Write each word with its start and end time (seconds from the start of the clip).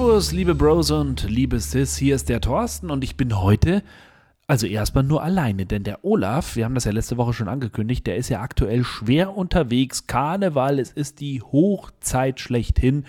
Servus, 0.00 0.32
liebe 0.32 0.54
Bros 0.54 0.90
und 0.90 1.28
liebe 1.28 1.60
Sis, 1.60 1.98
hier 1.98 2.14
ist 2.14 2.30
der 2.30 2.40
Thorsten 2.40 2.90
und 2.90 3.04
ich 3.04 3.18
bin 3.18 3.38
heute, 3.38 3.82
also 4.46 4.66
erstmal 4.66 5.04
nur 5.04 5.22
alleine, 5.22 5.66
denn 5.66 5.84
der 5.84 6.06
Olaf, 6.06 6.56
wir 6.56 6.64
haben 6.64 6.74
das 6.74 6.84
ja 6.84 6.92
letzte 6.92 7.18
Woche 7.18 7.34
schon 7.34 7.48
angekündigt, 7.48 8.06
der 8.06 8.16
ist 8.16 8.30
ja 8.30 8.40
aktuell 8.40 8.82
schwer 8.82 9.36
unterwegs. 9.36 10.06
Karneval, 10.06 10.78
es 10.78 10.90
ist 10.90 11.20
die 11.20 11.42
Hochzeit 11.42 12.40
schlechthin 12.40 13.04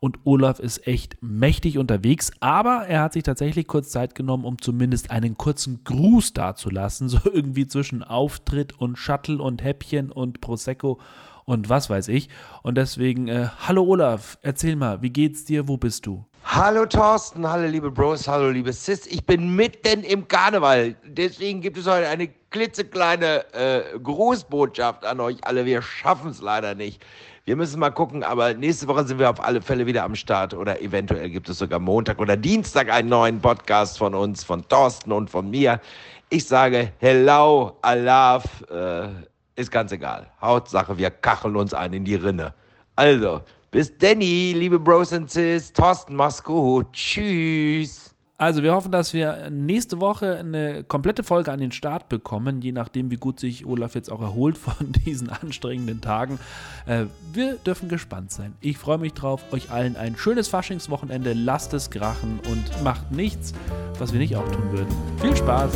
und 0.00 0.18
Olaf 0.24 0.58
ist 0.58 0.86
echt 0.86 1.16
mächtig 1.22 1.78
unterwegs, 1.78 2.30
aber 2.40 2.84
er 2.88 3.00
hat 3.00 3.14
sich 3.14 3.22
tatsächlich 3.22 3.66
kurz 3.66 3.88
Zeit 3.88 4.14
genommen, 4.14 4.44
um 4.44 4.60
zumindest 4.60 5.10
einen 5.10 5.38
kurzen 5.38 5.82
Gruß 5.82 6.34
dazulassen, 6.34 7.08
so 7.08 7.20
irgendwie 7.24 7.66
zwischen 7.68 8.02
Auftritt 8.02 8.78
und 8.78 8.98
Shuttle 8.98 9.38
und 9.38 9.64
Häppchen 9.64 10.12
und 10.12 10.42
Prosecco 10.42 11.00
und 11.46 11.70
was 11.70 11.88
weiß 11.88 12.08
ich. 12.08 12.28
Und 12.62 12.76
deswegen, 12.76 13.28
äh, 13.28 13.48
hallo 13.66 13.82
Olaf, 13.84 14.36
erzähl 14.42 14.76
mal, 14.76 15.00
wie 15.00 15.10
geht's 15.10 15.46
dir, 15.46 15.68
wo 15.68 15.78
bist 15.78 16.04
du? 16.04 16.26
Hallo 16.46 16.84
Thorsten, 16.84 17.48
hallo 17.50 17.66
liebe 17.66 17.90
Bros, 17.90 18.28
hallo 18.28 18.50
liebe 18.50 18.72
Sis. 18.72 19.06
Ich 19.06 19.24
bin 19.24 19.56
mitten 19.56 20.04
im 20.04 20.28
Karneval. 20.28 20.94
Deswegen 21.02 21.62
gibt 21.62 21.78
es 21.78 21.86
heute 21.86 22.06
eine 22.06 22.28
klitzekleine 22.50 23.52
äh, 23.54 23.98
Grußbotschaft 23.98 25.06
an 25.06 25.20
euch 25.20 25.38
alle. 25.42 25.64
Wir 25.64 25.80
schaffen 25.80 26.30
es 26.30 26.42
leider 26.42 26.74
nicht. 26.74 27.02
Wir 27.46 27.56
müssen 27.56 27.80
mal 27.80 27.90
gucken, 27.90 28.22
aber 28.22 28.52
nächste 28.52 28.86
Woche 28.86 29.04
sind 29.04 29.18
wir 29.18 29.30
auf 29.30 29.42
alle 29.42 29.62
Fälle 29.62 29.86
wieder 29.86 30.04
am 30.04 30.14
Start 30.14 30.52
oder 30.52 30.80
eventuell 30.82 31.30
gibt 31.30 31.48
es 31.48 31.58
sogar 31.58 31.80
Montag 31.80 32.20
oder 32.20 32.36
Dienstag 32.36 32.90
einen 32.90 33.08
neuen 33.08 33.40
Podcast 33.40 33.96
von 33.98 34.14
uns, 34.14 34.44
von 34.44 34.68
Thorsten 34.68 35.12
und 35.12 35.30
von 35.30 35.50
mir. 35.50 35.80
Ich 36.28 36.46
sage 36.46 36.92
Hello, 36.98 37.78
Alaf. 37.80 38.44
Äh, 38.70 39.08
ist 39.56 39.70
ganz 39.70 39.92
egal. 39.92 40.30
Hauptsache, 40.42 40.98
wir 40.98 41.10
kacheln 41.10 41.56
uns 41.56 41.72
ein 41.72 41.94
in 41.94 42.04
die 42.04 42.16
Rinne. 42.16 42.52
Also, 42.96 43.40
bis 43.74 43.92
Danny, 43.98 44.54
liebe 44.56 44.78
Bros 44.78 45.12
und 45.12 45.28
Sis. 45.28 45.72
Thorsten, 45.72 46.14
mach's 46.14 46.44
gut. 46.44 46.92
Tschüss. 46.92 48.14
Also 48.36 48.62
wir 48.62 48.72
hoffen, 48.72 48.92
dass 48.92 49.12
wir 49.12 49.50
nächste 49.50 50.00
Woche 50.00 50.36
eine 50.36 50.84
komplette 50.84 51.24
Folge 51.24 51.50
an 51.50 51.58
den 51.58 51.72
Start 51.72 52.08
bekommen, 52.08 52.62
je 52.62 52.70
nachdem, 52.70 53.10
wie 53.10 53.16
gut 53.16 53.40
sich 53.40 53.66
Olaf 53.66 53.96
jetzt 53.96 54.12
auch 54.12 54.20
erholt 54.20 54.56
von 54.58 54.74
diesen 55.06 55.28
anstrengenden 55.28 56.00
Tagen. 56.00 56.38
Äh, 56.86 57.06
wir 57.32 57.54
dürfen 57.56 57.88
gespannt 57.88 58.30
sein. 58.30 58.54
Ich 58.60 58.78
freue 58.78 58.98
mich 58.98 59.12
drauf. 59.12 59.42
Euch 59.50 59.72
allen 59.72 59.96
ein 59.96 60.16
schönes 60.16 60.46
Faschingswochenende. 60.46 61.32
Lasst 61.32 61.74
es 61.74 61.90
krachen 61.90 62.38
und 62.48 62.84
macht 62.84 63.10
nichts, 63.10 63.54
was 63.98 64.12
wir 64.12 64.20
nicht 64.20 64.36
auch 64.36 64.48
tun 64.52 64.70
würden. 64.70 64.94
Viel 65.20 65.36
Spaß! 65.36 65.72